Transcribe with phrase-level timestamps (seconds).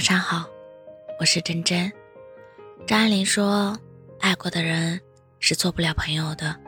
[0.00, 0.48] 晚上好，
[1.18, 1.92] 我是真真。
[2.86, 3.78] 张爱玲说
[4.18, 4.98] ：“爱过的人
[5.40, 6.58] 是做不了朋友的，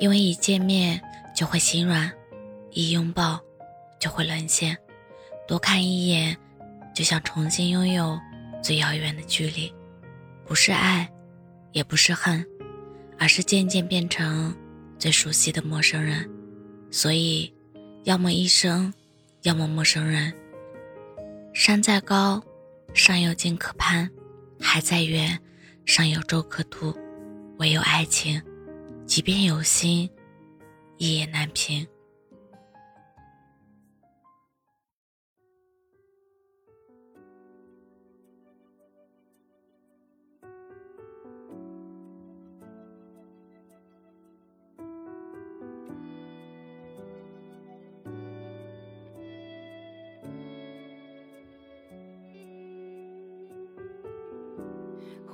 [0.00, 1.00] 因为一见面
[1.32, 2.10] 就会心软，
[2.72, 3.40] 一拥抱
[4.00, 4.76] 就会沦陷，
[5.46, 6.36] 多看一眼
[6.92, 8.18] 就想重新拥有
[8.60, 9.72] 最遥远的距离。
[10.44, 11.08] 不是爱，
[11.70, 12.44] 也不是恨，
[13.16, 14.52] 而是渐渐变成
[14.98, 16.28] 最熟悉的陌生人。
[16.90, 17.54] 所以，
[18.02, 18.92] 要么一生，
[19.42, 20.34] 要么陌生人。”
[21.54, 22.42] 山再高，
[22.96, 24.08] 上有镜可攀；
[24.58, 25.38] 还在远，
[25.84, 26.96] 上有舟可渡。
[27.58, 28.42] 唯有爱情，
[29.06, 30.08] 即便有心，
[30.96, 31.86] 一言难平。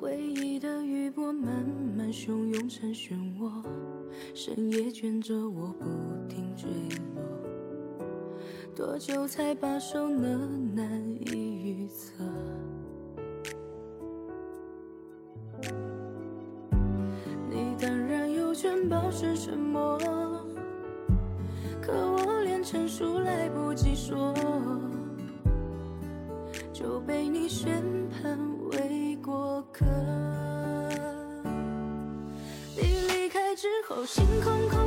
[0.02, 1.64] 回忆的余波慢
[1.96, 3.48] 慢汹涌成漩涡，
[4.34, 5.84] 深夜卷着我不
[6.28, 6.68] 停坠
[7.14, 7.22] 落。
[8.74, 10.50] 多久才罢手呢？
[10.74, 10.84] 难
[11.20, 12.24] 以预测。
[17.48, 19.96] 你当然有权保持沉默，
[21.80, 24.34] 可我连陈述来不及说，
[26.72, 28.36] 就被你宣判
[33.94, 34.81] 哦，心空空。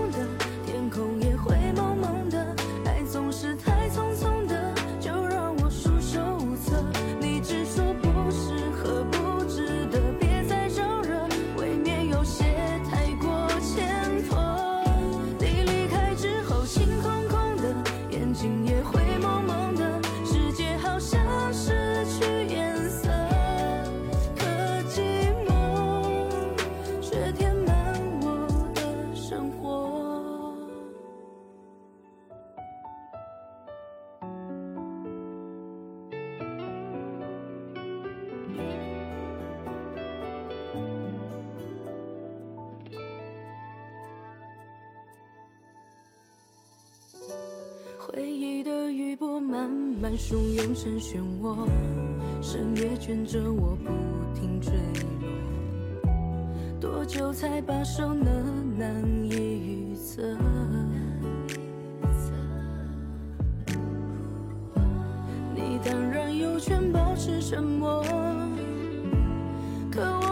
[48.15, 51.67] 回忆的余波慢慢汹涌成漩涡，
[52.42, 53.92] 深夜卷着我不
[54.33, 54.71] 停坠
[55.02, 56.09] 落。
[56.80, 58.31] 多久才罢手呢？
[58.77, 60.21] 难以预测。
[65.53, 68.02] 你当然有权保持沉默，
[69.92, 70.24] 可我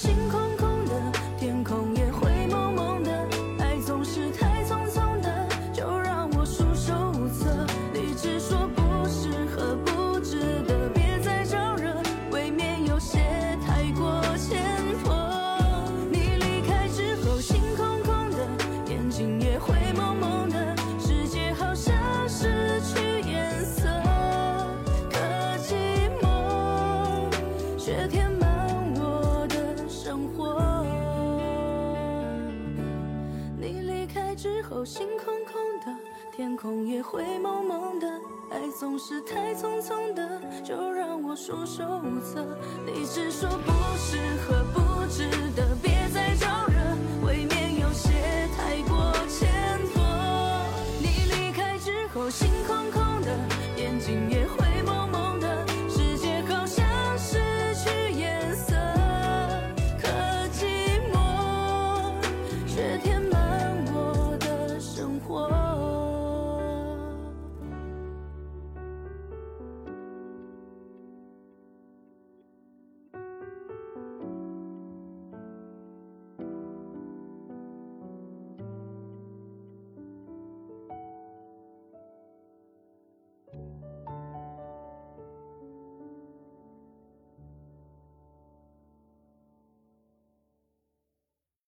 [0.00, 0.37] 星空
[34.84, 38.06] 心空空的天空也灰蒙蒙的
[38.50, 42.46] 爱总是太匆匆的就让我束手无策。
[42.86, 45.67] 你只说不适合不值得